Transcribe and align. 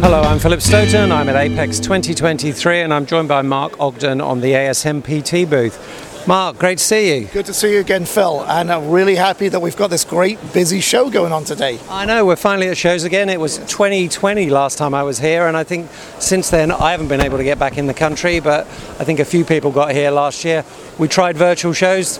Hello, 0.00 0.22
I'm 0.22 0.38
Philip 0.38 0.62
Stoughton. 0.62 1.12
I'm 1.12 1.28
at 1.28 1.36
Apex 1.36 1.78
2023 1.78 2.80
and 2.80 2.94
I'm 2.94 3.04
joined 3.04 3.28
by 3.28 3.42
Mark 3.42 3.78
Ogden 3.78 4.22
on 4.22 4.40
the 4.40 4.52
ASMPT 4.52 5.48
booth. 5.48 6.26
Mark, 6.26 6.56
great 6.56 6.78
to 6.78 6.84
see 6.84 7.20
you. 7.20 7.26
Good 7.26 7.44
to 7.44 7.52
see 7.52 7.74
you 7.74 7.80
again, 7.80 8.06
Phil. 8.06 8.42
And 8.44 8.72
I'm 8.72 8.88
really 8.88 9.14
happy 9.14 9.50
that 9.50 9.60
we've 9.60 9.76
got 9.76 9.90
this 9.90 10.06
great 10.06 10.38
busy 10.54 10.80
show 10.80 11.10
going 11.10 11.34
on 11.34 11.44
today. 11.44 11.78
I 11.90 12.06
know, 12.06 12.24
we're 12.24 12.36
finally 12.36 12.68
at 12.68 12.78
shows 12.78 13.04
again. 13.04 13.28
It 13.28 13.38
was 13.38 13.58
2020 13.58 14.48
last 14.48 14.78
time 14.78 14.94
I 14.94 15.02
was 15.02 15.18
here, 15.18 15.46
and 15.46 15.54
I 15.54 15.64
think 15.64 15.90
since 16.18 16.48
then 16.48 16.72
I 16.72 16.92
haven't 16.92 17.08
been 17.08 17.20
able 17.20 17.36
to 17.36 17.44
get 17.44 17.58
back 17.58 17.76
in 17.76 17.86
the 17.86 17.94
country, 17.94 18.40
but 18.40 18.66
I 18.98 19.04
think 19.04 19.20
a 19.20 19.24
few 19.26 19.44
people 19.44 19.70
got 19.70 19.92
here 19.92 20.10
last 20.10 20.46
year. 20.46 20.64
We 20.98 21.08
tried 21.08 21.36
virtual 21.36 21.74
shows, 21.74 22.18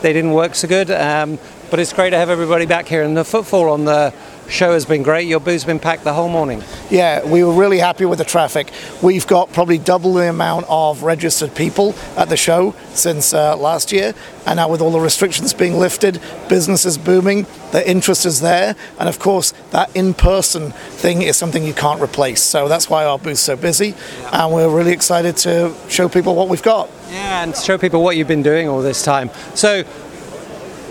they 0.00 0.14
didn't 0.14 0.32
work 0.32 0.54
so 0.54 0.68
good, 0.68 0.90
um, 0.90 1.38
but 1.70 1.80
it's 1.80 1.92
great 1.92 2.10
to 2.10 2.16
have 2.16 2.30
everybody 2.30 2.64
back 2.64 2.86
here, 2.86 3.02
and 3.02 3.14
the 3.14 3.24
footfall 3.24 3.68
on 3.68 3.84
the 3.84 4.14
show 4.50 4.72
has 4.72 4.84
been 4.84 5.02
great. 5.02 5.26
Your 5.26 5.40
booth's 5.40 5.64
been 5.64 5.78
packed 5.78 6.04
the 6.04 6.12
whole 6.12 6.28
morning. 6.28 6.62
Yeah, 6.90 7.24
we 7.24 7.44
were 7.44 7.52
really 7.52 7.78
happy 7.78 8.04
with 8.04 8.18
the 8.18 8.24
traffic. 8.24 8.70
We've 9.02 9.26
got 9.26 9.52
probably 9.52 9.78
double 9.78 10.14
the 10.14 10.28
amount 10.28 10.66
of 10.68 11.02
registered 11.02 11.54
people 11.54 11.94
at 12.16 12.28
the 12.28 12.36
show 12.36 12.74
since 12.92 13.32
uh, 13.32 13.56
last 13.56 13.92
year, 13.92 14.14
and 14.46 14.56
now 14.56 14.68
with 14.68 14.80
all 14.80 14.90
the 14.90 15.00
restrictions 15.00 15.54
being 15.54 15.74
lifted, 15.78 16.20
business 16.48 16.84
is 16.84 16.98
booming, 16.98 17.46
the 17.72 17.88
interest 17.88 18.26
is 18.26 18.40
there, 18.40 18.74
and 18.98 19.08
of 19.08 19.18
course, 19.18 19.52
that 19.70 19.94
in 19.94 20.14
person 20.14 20.72
thing 20.72 21.22
is 21.22 21.36
something 21.36 21.64
you 21.64 21.74
can't 21.74 22.02
replace. 22.02 22.42
So 22.42 22.68
that's 22.68 22.90
why 22.90 23.04
our 23.04 23.18
booth's 23.18 23.40
so 23.40 23.56
busy, 23.56 23.94
and 24.32 24.52
we're 24.52 24.68
really 24.68 24.92
excited 24.92 25.36
to 25.38 25.74
show 25.88 26.08
people 26.08 26.34
what 26.34 26.48
we've 26.48 26.62
got. 26.62 26.90
Yeah, 27.10 27.44
and 27.44 27.56
show 27.56 27.78
people 27.78 28.02
what 28.02 28.16
you've 28.16 28.28
been 28.28 28.42
doing 28.42 28.68
all 28.68 28.82
this 28.82 29.02
time. 29.02 29.30
So, 29.54 29.84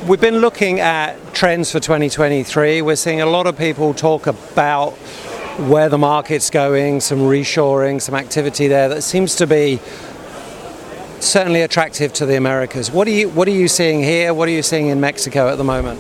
we've 0.08 0.22
been 0.22 0.40
looking 0.40 0.80
at 0.80 1.34
trends 1.34 1.72
for 1.72 1.80
2023. 1.80 2.82
We're 2.82 2.96
seeing 2.96 3.22
a 3.22 3.26
lot 3.26 3.48
of 3.48 3.58
people 3.58 3.94
talk 3.94 4.28
about 4.28 4.92
where 5.68 5.90
the 5.90 5.98
market's 5.98 6.50
going, 6.50 7.02
some 7.02 7.20
reshoring, 7.20 8.02
some 8.02 8.16
activity 8.16 8.68
there 8.68 8.90
that 8.90 9.02
seems 9.02 9.36
to 9.36 9.48
be 9.48 9.80
certainly 11.20 11.62
attractive 11.62 12.14
to 12.14 12.26
the 12.26 12.38
Americas. 12.38 12.92
What 12.92 13.08
are 13.08 13.12
you 13.12 13.30
what 13.30 13.48
are 13.48 13.52
you 13.52 13.68
seeing 13.68 14.02
here? 14.02 14.34
What 14.34 14.48
are 14.48 14.52
you 14.52 14.64
seeing 14.64 14.88
in 14.88 15.02
Mexico 15.02 15.50
at 15.50 15.58
the 15.58 15.64
moment? 15.64 16.00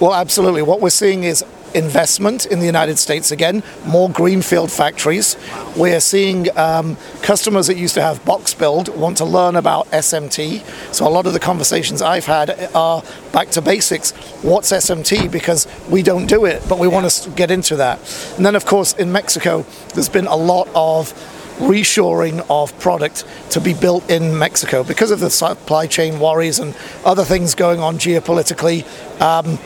Well, 0.00 0.14
absolutely. 0.14 0.62
What 0.62 0.80
we're 0.80 0.90
seeing 0.90 1.24
is 1.24 1.44
investment 1.74 2.46
in 2.46 2.58
the 2.58 2.66
United 2.66 2.98
States 2.98 3.30
again, 3.30 3.62
more 3.86 4.10
greenfield 4.10 4.70
factories. 4.70 5.36
We're 5.76 6.00
seeing 6.00 6.56
um, 6.56 6.96
customers 7.22 7.66
that 7.66 7.76
used 7.76 7.94
to 7.94 8.02
have 8.02 8.24
box 8.24 8.54
build 8.54 8.88
want 8.96 9.16
to 9.18 9.24
learn 9.24 9.56
about 9.56 9.86
SMT. 9.90 10.94
So 10.94 11.06
a 11.06 11.10
lot 11.10 11.26
of 11.26 11.32
the 11.32 11.40
conversations 11.40 12.02
I've 12.02 12.26
had 12.26 12.50
are 12.74 13.02
back 13.32 13.50
to 13.50 13.62
basics. 13.62 14.12
What's 14.42 14.72
SMT? 14.72 15.30
Because 15.30 15.66
we 15.88 16.02
don't 16.02 16.26
do 16.26 16.44
it, 16.44 16.62
but 16.68 16.78
we 16.78 16.88
want 16.88 17.10
to 17.10 17.30
get 17.30 17.50
into 17.50 17.76
that. 17.76 17.98
And 18.36 18.44
then, 18.44 18.54
of 18.54 18.66
course, 18.66 18.94
in 18.94 19.12
Mexico, 19.12 19.64
there's 19.94 20.08
been 20.08 20.26
a 20.26 20.36
lot 20.36 20.68
of 20.74 21.12
reshoring 21.58 22.44
of 22.48 22.78
product 22.78 23.24
to 23.50 23.60
be 23.60 23.74
built 23.74 24.08
in 24.08 24.38
Mexico 24.38 24.84
because 24.84 25.10
of 25.10 25.20
the 25.20 25.30
supply 25.30 25.86
chain 25.86 26.20
worries 26.20 26.60
and 26.60 26.74
other 27.04 27.24
things 27.24 27.54
going 27.54 27.80
on 27.80 27.98
geopolitically. 27.98 28.84
Um, 29.20 29.58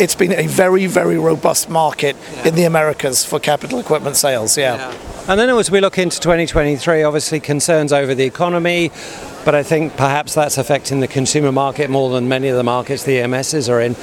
it's 0.00 0.14
been 0.14 0.32
a 0.32 0.46
very, 0.46 0.86
very 0.86 1.18
robust 1.18 1.68
market 1.68 2.16
yeah. 2.32 2.48
in 2.48 2.54
the 2.54 2.64
Americas 2.64 3.24
for 3.24 3.38
capital 3.38 3.78
equipment 3.78 4.16
sales. 4.16 4.56
Yeah. 4.56 4.76
yeah. 4.76 5.10
And 5.28 5.38
then 5.38 5.50
as 5.50 5.70
we 5.70 5.80
look 5.80 5.98
into 5.98 6.18
2023, 6.18 7.02
obviously 7.02 7.38
concerns 7.38 7.92
over 7.92 8.14
the 8.14 8.24
economy, 8.24 8.90
but 9.44 9.54
I 9.54 9.62
think 9.62 9.96
perhaps 9.96 10.34
that's 10.34 10.58
affecting 10.58 11.00
the 11.00 11.06
consumer 11.06 11.52
market 11.52 11.90
more 11.90 12.10
than 12.10 12.28
many 12.28 12.48
of 12.48 12.56
the 12.56 12.62
markets 12.62 13.04
the 13.04 13.18
EMSs 13.18 13.68
are 13.68 13.80
in. 13.80 13.94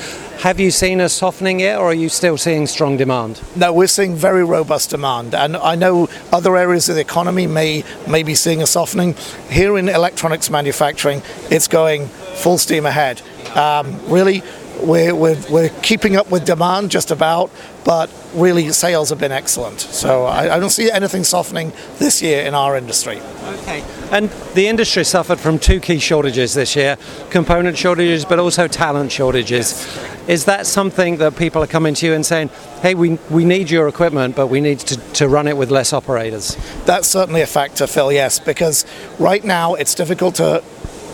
Have 0.42 0.60
you 0.60 0.70
seen 0.70 1.02
a 1.02 1.10
softening 1.10 1.60
yet, 1.60 1.80
or 1.80 1.86
are 1.86 1.94
you 1.94 2.10
still 2.10 2.38
seeing 2.38 2.68
strong 2.68 2.96
demand? 2.96 3.42
No, 3.56 3.74
we're 3.74 3.88
seeing 3.88 4.16
very 4.16 4.46
robust 4.46 4.92
demand, 4.92 5.34
and 5.34 5.58
I 5.58 5.76
know 5.76 6.10
other 6.32 6.56
areas 6.56 6.90
of 6.90 6.96
the 6.96 7.02
economy 7.02 7.48
may 7.48 7.84
may 8.08 8.24
be 8.24 8.36
seeing 8.36 8.62
a 8.62 8.68
softening. 8.68 9.16
Here 9.50 9.78
in 9.78 9.90
electronics 9.90 10.50
manufacturing, 10.50 11.24
it's 11.50 11.68
going 11.68 12.08
full 12.36 12.58
steam 12.58 12.86
ahead. 12.86 13.22
Um, 13.56 14.00
really, 14.08 14.44
we're, 14.82 15.14
we're, 15.16 15.42
we're 15.50 15.70
keeping 15.82 16.16
up 16.16 16.30
with 16.32 16.46
demand 16.46 16.92
just 16.92 17.12
about, 17.12 17.52
but 17.84 18.10
really 18.34 18.72
sales 18.72 19.10
have 19.10 19.20
been 19.20 19.32
excellent. 19.32 19.80
So 19.80 20.26
I, 20.26 20.56
I, 20.56 20.60
don't 20.60 20.70
see 20.70 20.92
anything 20.92 21.24
softening 21.24 21.72
this 22.00 22.22
year 22.22 22.46
in 22.46 22.54
our 22.54 22.78
industry. 22.78 23.20
Okay. 23.44 23.84
And 24.12 24.30
the 24.56 24.68
industry 24.68 25.04
suffered 25.04 25.40
from 25.40 25.60
two 25.60 25.80
key 25.80 26.00
shortages 26.00 26.54
this 26.54 26.76
year 26.76 26.98
component 27.30 27.78
shortages, 27.78 28.26
but 28.26 28.40
also 28.40 28.68
talent 28.68 29.12
shortages. 29.12 29.72
Yes. 29.72 30.18
Is 30.28 30.46
that 30.46 30.66
something 30.66 31.18
that 31.18 31.38
people 31.38 31.64
are 31.64 31.68
coming 31.68 31.94
to 31.94 32.06
you 32.06 32.14
and 32.14 32.26
saying, 32.26 32.50
hey, 32.82 32.96
we, 32.96 33.18
we 33.30 33.46
need 33.46 33.70
your 33.70 33.88
equipment, 33.88 34.36
but 34.36 34.48
we 34.48 34.60
need 34.60 34.80
to, 34.80 34.98
to 35.14 35.30
run 35.30 35.48
it 35.48 35.56
with 35.56 35.72
less 35.72 35.94
operators? 35.94 36.58
That's 36.86 37.08
certainly 37.08 37.42
a 37.42 37.48
factor, 37.48 37.88
Phil, 37.88 38.12
yes, 38.12 38.38
because 38.38 38.86
right 39.20 39.44
now 39.44 39.76
it's 39.76 39.96
difficult 39.96 40.36
to 40.36 40.62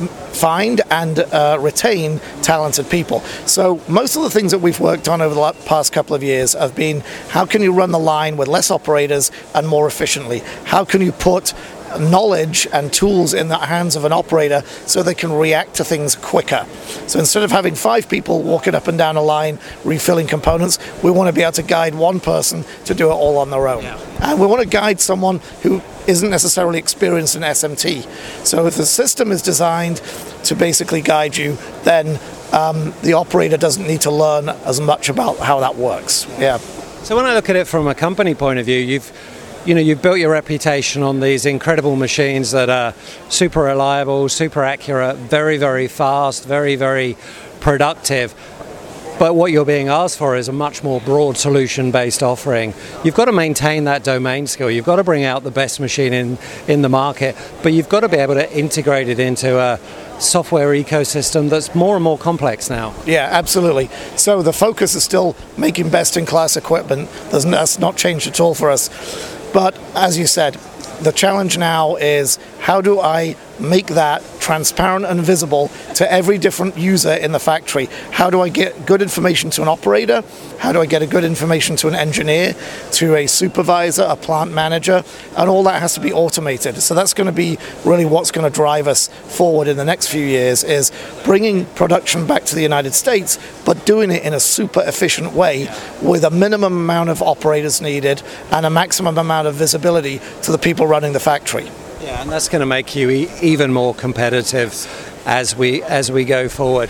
find 0.07 0.81
and 0.89 1.19
uh, 1.19 1.57
retain 1.59 2.19
talented 2.41 2.89
people. 2.89 3.21
So 3.45 3.81
most 3.87 4.15
of 4.15 4.23
the 4.23 4.29
things 4.29 4.51
that 4.51 4.59
we've 4.59 4.79
worked 4.79 5.07
on 5.07 5.21
over 5.21 5.35
the 5.35 5.53
past 5.65 5.93
couple 5.93 6.15
of 6.15 6.23
years 6.23 6.53
have 6.53 6.75
been 6.75 7.01
how 7.29 7.45
can 7.45 7.61
you 7.61 7.73
run 7.73 7.91
the 7.91 7.99
line 7.99 8.37
with 8.37 8.47
less 8.47 8.71
operators 8.71 9.31
and 9.53 9.67
more 9.67 9.87
efficiently? 9.87 10.39
How 10.65 10.85
can 10.85 11.01
you 11.01 11.11
put 11.11 11.53
knowledge 11.99 12.67
and 12.73 12.91
tools 12.91 13.33
in 13.33 13.47
the 13.47 13.57
hands 13.57 13.95
of 13.95 14.05
an 14.05 14.11
operator 14.11 14.61
so 14.85 15.03
they 15.03 15.13
can 15.13 15.31
react 15.31 15.75
to 15.75 15.83
things 15.83 16.15
quicker. 16.15 16.65
So 17.07 17.19
instead 17.19 17.43
of 17.43 17.51
having 17.51 17.75
five 17.75 18.09
people 18.09 18.41
walking 18.41 18.75
up 18.75 18.87
and 18.87 18.97
down 18.97 19.15
a 19.15 19.21
line 19.21 19.59
refilling 19.83 20.27
components, 20.27 20.79
we 21.03 21.11
want 21.11 21.27
to 21.27 21.33
be 21.33 21.41
able 21.41 21.53
to 21.53 21.63
guide 21.63 21.95
one 21.95 22.19
person 22.19 22.65
to 22.85 22.93
do 22.93 23.09
it 23.09 23.13
all 23.13 23.37
on 23.37 23.49
their 23.49 23.67
own. 23.67 23.83
Yeah. 23.83 23.99
And 24.21 24.39
we 24.39 24.47
want 24.47 24.61
to 24.61 24.67
guide 24.67 24.99
someone 24.99 25.39
who 25.61 25.81
isn't 26.07 26.29
necessarily 26.29 26.79
experienced 26.79 27.35
in 27.35 27.41
SMT. 27.41 28.03
So 28.45 28.65
if 28.67 28.75
the 28.75 28.85
system 28.85 29.31
is 29.31 29.41
designed 29.41 29.97
to 30.45 30.55
basically 30.55 31.01
guide 31.01 31.37
you, 31.37 31.57
then 31.83 32.19
um, 32.51 32.93
the 33.01 33.13
operator 33.13 33.57
doesn't 33.57 33.87
need 33.87 34.01
to 34.01 34.11
learn 34.11 34.49
as 34.49 34.79
much 34.79 35.09
about 35.09 35.39
how 35.39 35.59
that 35.61 35.75
works. 35.75 36.27
Yeah. 36.39 36.57
So 37.03 37.15
when 37.15 37.25
I 37.25 37.33
look 37.33 37.49
at 37.49 37.55
it 37.55 37.67
from 37.67 37.87
a 37.87 37.95
company 37.95 38.33
point 38.35 38.59
of 38.59 38.65
view, 38.65 38.79
you've 38.79 39.11
you 39.65 39.73
know, 39.73 39.81
you've 39.81 40.01
built 40.01 40.19
your 40.19 40.31
reputation 40.31 41.03
on 41.03 41.19
these 41.19 41.45
incredible 41.45 41.95
machines 41.95 42.51
that 42.51 42.69
are 42.69 42.93
super 43.29 43.61
reliable, 43.61 44.27
super 44.27 44.63
accurate, 44.63 45.15
very, 45.15 45.57
very 45.57 45.87
fast, 45.87 46.45
very, 46.45 46.75
very 46.75 47.15
productive. 47.61 48.35
But 49.19 49.35
what 49.35 49.51
you're 49.51 49.63
being 49.63 49.87
asked 49.87 50.17
for 50.17 50.35
is 50.35 50.49
a 50.49 50.51
much 50.51 50.83
more 50.83 50.99
broad 50.99 51.37
solution 51.37 51.91
based 51.91 52.23
offering. 52.23 52.73
You've 53.05 53.15
got 53.15 53.25
to 53.25 53.31
maintain 53.31 53.85
that 53.85 54.03
domain 54.03 54.47
skill. 54.47 54.69
You've 54.69 54.85
got 54.85 54.97
to 54.97 55.03
bring 55.03 55.23
out 55.23 55.43
the 55.43 55.51
best 55.51 55.79
machine 55.79 56.13
in, 56.13 56.37
in 56.67 56.81
the 56.81 56.89
market, 56.89 57.37
but 57.61 57.71
you've 57.73 57.89
got 57.89 58.01
to 58.01 58.09
be 58.09 58.17
able 58.17 58.33
to 58.33 58.51
integrate 58.57 59.07
it 59.07 59.19
into 59.19 59.59
a 59.59 59.79
software 60.19 60.73
ecosystem 60.73 61.49
that's 61.49 61.73
more 61.73 61.95
and 61.95 62.03
more 62.03 62.17
complex 62.17 62.69
now. 62.69 62.93
Yeah, 63.05 63.29
absolutely. 63.31 63.89
So 64.17 64.41
the 64.41 64.53
focus 64.53 64.95
is 64.95 65.03
still 65.03 65.35
making 65.57 65.89
best 65.89 66.17
in 66.17 66.25
class 66.25 66.57
equipment. 66.57 67.09
That's 67.29 67.79
not 67.79 67.95
changed 67.95 68.27
at 68.27 68.39
all 68.39 68.55
for 68.55 68.71
us. 68.71 68.89
But 69.53 69.77
as 69.95 70.17
you 70.17 70.25
said, 70.25 70.55
the 71.01 71.11
challenge 71.11 71.57
now 71.57 71.95
is 71.95 72.39
how 72.63 72.79
do 72.79 73.01
I 73.01 73.35
make 73.59 73.87
that 73.87 74.23
transparent 74.39 75.03
and 75.03 75.19
visible 75.19 75.69
to 75.95 76.09
every 76.09 76.37
different 76.37 76.77
user 76.77 77.11
in 77.11 77.33
the 77.33 77.39
factory? 77.39 77.89
How 78.11 78.29
do 78.29 78.39
I 78.39 78.47
get 78.47 78.85
good 78.85 79.01
information 79.01 79.49
to 79.51 79.63
an 79.63 79.67
operator? 79.67 80.23
How 80.59 80.71
do 80.71 80.79
I 80.79 80.85
get 80.85 81.01
a 81.01 81.05
good 81.05 81.25
information 81.25 81.75
to 81.77 81.89
an 81.89 81.93
engineer, 81.93 82.55
to 82.93 83.15
a 83.15 83.27
supervisor, 83.27 84.05
a 84.07 84.15
plant 84.15 84.53
manager? 84.53 85.03
And 85.35 85.49
all 85.49 85.63
that 85.63 85.81
has 85.81 85.93
to 85.95 85.99
be 85.99 86.13
automated. 86.13 86.77
So 86.81 86.95
that's 86.95 87.13
going 87.13 87.27
to 87.27 87.33
be 87.33 87.57
really 87.83 88.05
what's 88.05 88.31
going 88.31 88.49
to 88.49 88.55
drive 88.55 88.87
us 88.87 89.09
forward 89.09 89.67
in 89.67 89.75
the 89.75 89.83
next 89.83 90.07
few 90.07 90.25
years 90.25 90.63
is 90.63 90.93
bringing 91.25 91.65
production 91.65 92.25
back 92.25 92.45
to 92.45 92.55
the 92.55 92.61
United 92.61 92.93
States, 92.93 93.39
but 93.65 93.85
doing 93.85 94.09
it 94.09 94.23
in 94.23 94.33
a 94.33 94.39
super 94.39 94.81
efficient 94.83 95.33
way 95.33 95.67
with 96.01 96.23
a 96.23 96.31
minimum 96.31 96.71
amount 96.71 97.09
of 97.09 97.21
operators 97.21 97.81
needed 97.81 98.23
and 98.51 98.65
a 98.65 98.69
maximum 98.69 99.17
amount 99.17 99.49
of 99.49 99.55
visibility 99.55 100.21
to 100.43 100.53
the 100.53 100.57
people 100.57 100.87
running 100.87 101.11
the 101.11 101.19
factory. 101.19 101.69
Yeah, 102.03 102.21
and 102.21 102.29
that's 102.29 102.49
going 102.49 102.59
to 102.59 102.65
make 102.65 102.97
you 102.97 103.09
even 103.41 103.71
more 103.71 103.95
competitive 103.95 104.73
as 105.25 105.55
we 105.55 105.81
as 105.83 106.11
we 106.11 106.25
go 106.25 106.49
forward. 106.49 106.89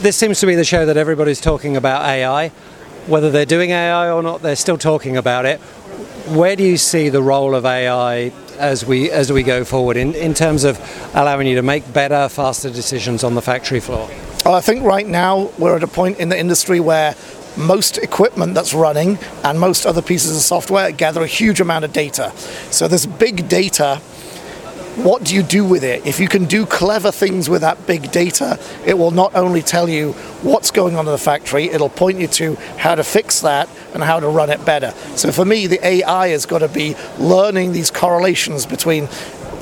This 0.00 0.16
seems 0.16 0.40
to 0.40 0.46
be 0.46 0.54
the 0.54 0.64
show 0.64 0.86
that 0.86 0.96
everybody's 0.96 1.38
talking 1.38 1.76
about 1.76 2.02
AI. 2.02 2.48
Whether 3.08 3.30
they're 3.30 3.44
doing 3.44 3.72
AI 3.72 4.10
or 4.10 4.22
not, 4.22 4.40
they're 4.40 4.56
still 4.56 4.78
talking 4.78 5.18
about 5.18 5.44
it. 5.44 5.60
Where 6.30 6.56
do 6.56 6.62
you 6.64 6.78
see 6.78 7.10
the 7.10 7.20
role 7.20 7.54
of 7.54 7.66
AI 7.66 8.32
as 8.58 8.86
we 8.86 9.10
as 9.10 9.30
we 9.30 9.42
go 9.42 9.64
forward 9.64 9.98
in, 9.98 10.14
in 10.14 10.32
terms 10.32 10.64
of 10.64 10.80
allowing 11.12 11.46
you 11.46 11.56
to 11.56 11.62
make 11.62 11.92
better, 11.92 12.30
faster 12.30 12.70
decisions 12.70 13.22
on 13.22 13.34
the 13.34 13.42
factory 13.42 13.80
floor? 13.80 14.08
Well, 14.46 14.54
I 14.54 14.62
think 14.62 14.82
right 14.82 15.06
now 15.06 15.50
we're 15.58 15.76
at 15.76 15.82
a 15.82 15.88
point 15.88 16.18
in 16.18 16.30
the 16.30 16.38
industry 16.38 16.80
where 16.80 17.14
most 17.56 17.98
equipment 17.98 18.54
that's 18.54 18.74
running 18.74 19.18
and 19.42 19.58
most 19.58 19.86
other 19.86 20.02
pieces 20.02 20.36
of 20.36 20.42
software 20.42 20.92
gather 20.92 21.22
a 21.22 21.26
huge 21.26 21.60
amount 21.60 21.84
of 21.84 21.92
data. 21.92 22.32
So 22.70 22.88
this 22.88 23.06
big 23.06 23.48
data 23.48 24.00
what 24.96 25.24
do 25.24 25.34
you 25.34 25.42
do 25.42 25.64
with 25.64 25.82
it? 25.82 26.06
If 26.06 26.20
you 26.20 26.28
can 26.28 26.44
do 26.44 26.64
clever 26.66 27.10
things 27.10 27.50
with 27.50 27.62
that 27.62 27.84
big 27.84 28.12
data, 28.12 28.60
it 28.86 28.94
will 28.94 29.10
not 29.10 29.34
only 29.34 29.60
tell 29.60 29.88
you 29.88 30.12
what's 30.42 30.70
going 30.70 30.94
on 30.94 31.06
in 31.06 31.10
the 31.10 31.18
factory. 31.18 31.64
It'll 31.64 31.88
point 31.88 32.20
you 32.20 32.28
to 32.28 32.54
how 32.78 32.94
to 32.94 33.02
fix 33.02 33.40
that 33.40 33.68
and 33.92 34.04
how 34.04 34.20
to 34.20 34.28
run 34.28 34.50
it 34.50 34.64
better. 34.64 34.92
So 35.16 35.32
for 35.32 35.44
me, 35.44 35.66
the 35.66 35.84
AI 35.84 36.28
has 36.28 36.46
got 36.46 36.60
to 36.60 36.68
be 36.68 36.94
learning 37.18 37.72
these 37.72 37.90
correlations 37.90 38.66
between 38.66 39.08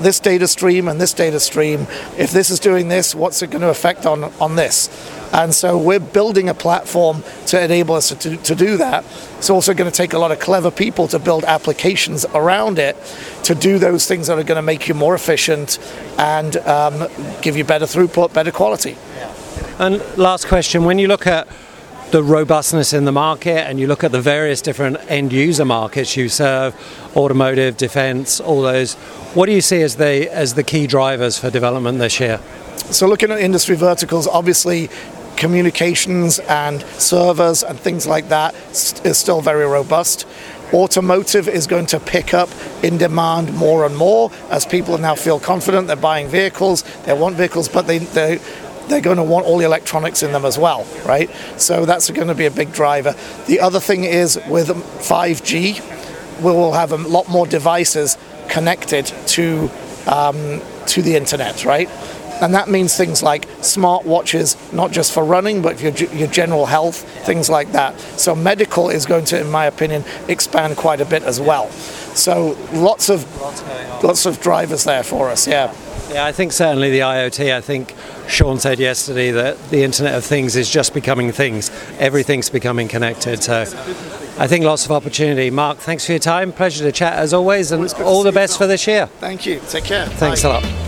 this 0.00 0.20
data 0.20 0.46
stream 0.46 0.86
and 0.86 1.00
this 1.00 1.14
data 1.14 1.40
stream. 1.40 1.86
If 2.18 2.30
this 2.32 2.50
is 2.50 2.60
doing 2.60 2.88
this, 2.88 3.14
what's 3.14 3.40
it 3.40 3.50
going 3.50 3.62
to 3.62 3.70
affect 3.70 4.04
on, 4.04 4.24
on 4.38 4.56
this? 4.56 4.88
And 5.32 5.54
so 5.54 5.78
we're 5.78 5.98
building 6.00 6.48
a 6.48 6.54
platform 6.54 7.24
to 7.46 7.62
enable 7.62 7.94
us 7.94 8.10
to, 8.10 8.36
to 8.36 8.54
do 8.54 8.76
that. 8.76 9.04
It's 9.38 9.50
also 9.50 9.72
going 9.72 9.90
to 9.90 9.96
take 9.96 10.12
a 10.12 10.18
lot 10.18 10.30
of 10.30 10.38
clever 10.38 10.70
people 10.70 11.08
to 11.08 11.18
build 11.18 11.44
applications 11.44 12.24
around 12.26 12.78
it 12.78 12.96
to 13.44 13.54
do 13.54 13.78
those 13.78 14.06
things 14.06 14.26
that 14.26 14.38
are 14.38 14.44
going 14.44 14.56
to 14.56 14.62
make 14.62 14.88
you 14.88 14.94
more 14.94 15.14
efficient 15.14 15.78
and 16.18 16.56
um, 16.58 17.08
give 17.40 17.56
you 17.56 17.64
better 17.64 17.86
throughput, 17.86 18.34
better 18.34 18.52
quality. 18.52 18.96
And 19.78 20.02
last 20.18 20.46
question 20.46 20.84
when 20.84 20.98
you 20.98 21.08
look 21.08 21.26
at 21.26 21.48
the 22.12 22.22
robustness 22.22 22.92
in 22.92 23.06
the 23.06 23.12
market 23.12 23.66
and 23.66 23.80
you 23.80 23.86
look 23.86 24.04
at 24.04 24.12
the 24.12 24.20
various 24.20 24.60
different 24.60 24.98
end 25.10 25.32
user 25.32 25.64
markets 25.64 26.14
you 26.14 26.28
serve 26.28 26.74
automotive 27.16 27.78
defense 27.78 28.38
all 28.38 28.60
those 28.60 28.92
what 29.32 29.46
do 29.46 29.52
you 29.52 29.62
see 29.62 29.80
as 29.80 29.96
the 29.96 30.28
as 30.30 30.52
the 30.52 30.62
key 30.62 30.86
drivers 30.86 31.38
for 31.38 31.48
development 31.48 31.98
this 31.98 32.20
year 32.20 32.38
so 32.90 33.06
looking 33.06 33.30
at 33.30 33.40
industry 33.40 33.74
verticals 33.74 34.26
obviously 34.26 34.90
communications 35.42 36.38
and 36.38 36.82
servers 36.98 37.64
and 37.64 37.76
things 37.76 38.06
like 38.06 38.28
that 38.28 38.54
is 39.04 39.18
still 39.18 39.40
very 39.40 39.66
robust 39.66 40.24
automotive 40.72 41.48
is 41.48 41.66
going 41.66 41.84
to 41.84 41.98
pick 41.98 42.32
up 42.32 42.48
in 42.84 42.96
demand 42.96 43.52
more 43.54 43.84
and 43.84 43.96
more 43.96 44.30
as 44.50 44.64
people 44.64 44.96
now 44.98 45.16
feel 45.16 45.40
confident 45.40 45.88
they're 45.88 45.96
buying 45.96 46.28
vehicles 46.28 46.84
they 47.06 47.12
want 47.12 47.34
vehicles 47.34 47.68
but 47.68 47.88
they, 47.88 47.98
they 47.98 48.38
they're 48.86 49.00
going 49.00 49.16
to 49.16 49.24
want 49.24 49.44
all 49.44 49.58
the 49.58 49.64
electronics 49.64 50.22
in 50.22 50.32
them 50.32 50.44
as 50.44 50.58
well, 50.58 50.84
right? 51.06 51.30
So 51.56 51.86
that's 51.86 52.10
going 52.10 52.26
to 52.26 52.34
be 52.34 52.46
a 52.46 52.50
big 52.50 52.72
driver. 52.72 53.14
The 53.46 53.60
other 53.60 53.78
thing 53.78 54.02
is 54.02 54.40
with 54.48 54.68
5G, 54.68 56.40
we 56.42 56.50
will 56.50 56.72
have 56.72 56.90
a 56.90 56.96
lot 56.96 57.28
more 57.28 57.46
devices 57.46 58.18
connected 58.48 59.06
to 59.28 59.70
um, 60.06 60.60
to 60.86 61.00
the 61.00 61.16
internet, 61.16 61.64
right? 61.64 61.88
And 62.42 62.52
that 62.54 62.68
means 62.68 62.96
things 62.96 63.22
like 63.22 63.48
smart 63.60 64.04
watches, 64.04 64.56
not 64.72 64.90
just 64.90 65.12
for 65.12 65.24
running, 65.24 65.62
but 65.62 65.78
for 65.78 65.88
your, 65.88 66.12
your 66.12 66.28
general 66.28 66.66
health, 66.66 67.08
things 67.24 67.48
like 67.48 67.70
that. 67.72 67.98
So 68.18 68.34
medical 68.34 68.90
is 68.90 69.06
going 69.06 69.24
to, 69.26 69.40
in 69.40 69.48
my 69.50 69.66
opinion, 69.66 70.04
expand 70.26 70.76
quite 70.76 71.00
a 71.00 71.04
bit 71.04 71.22
as 71.22 71.40
well. 71.40 71.70
So 71.70 72.58
lots 72.72 73.08
of 73.08 73.24
lots 74.02 74.26
of 74.26 74.40
drivers 74.40 74.84
there 74.84 75.04
for 75.04 75.30
us, 75.30 75.46
yeah. 75.46 75.72
Yeah, 76.10 76.26
I 76.26 76.32
think 76.32 76.52
certainly 76.52 76.90
the 76.90 76.98
IoT. 76.98 77.54
I 77.54 77.60
think 77.60 77.94
Sean 78.28 78.58
said 78.58 78.78
yesterday 78.78 79.30
that 79.30 79.70
the 79.70 79.82
Internet 79.82 80.14
of 80.14 80.24
Things 80.24 80.56
is 80.56 80.68
just 80.68 80.92
becoming 80.92 81.32
things. 81.32 81.70
Everything's 81.98 82.50
becoming 82.50 82.88
connected. 82.88 83.42
So 83.42 83.62
I 84.38 84.46
think 84.46 84.64
lots 84.64 84.84
of 84.84 84.92
opportunity. 84.92 85.48
Mark, 85.48 85.78
thanks 85.78 86.04
for 86.04 86.12
your 86.12 86.18
time. 86.18 86.52
Pleasure 86.52 86.84
to 86.84 86.92
chat 86.92 87.14
as 87.14 87.32
always, 87.32 87.70
and 87.72 87.90
all 88.00 88.24
the 88.24 88.32
best 88.32 88.58
for 88.58 88.66
this 88.66 88.86
year. 88.86 89.06
Thank 89.20 89.46
you. 89.46 89.60
Take 89.68 89.84
care. 89.84 90.06
Thanks 90.06 90.42
Bye. 90.42 90.48
a 90.48 90.52
lot. 90.54 90.81